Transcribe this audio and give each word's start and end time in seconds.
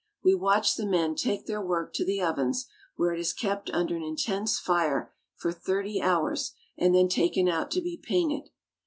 We 0.23 0.33
watch 0.33 0.77
the 0.77 0.87
men 0.87 1.13
take 1.13 1.45
their 1.45 1.61
work 1.61 1.93
to 1.93 2.03
the 2.03 2.23
ovens, 2.23 2.65
where 2.95 3.13
it 3.13 3.19
is 3.19 3.33
kept 3.33 3.69
under 3.69 3.95
an 3.95 4.01
intense 4.01 4.57
fire 4.57 5.13
for 5.35 5.51
thirty 5.51 6.01
hours 6.01 6.53
and 6.75 6.95
then 6.95 7.07
taken 7.07 7.47
out 7.47 7.69
to 7.69 7.81
be 7.81 7.97
painted. 7.97 8.49